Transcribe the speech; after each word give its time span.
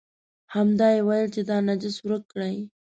همدې 0.53 0.89
یې 0.95 1.01
ویل 1.07 1.27
چې 1.35 1.41
دا 1.49 1.57
نجس 1.67 1.95
ورک 2.01 2.23
کړئ. 2.31 2.55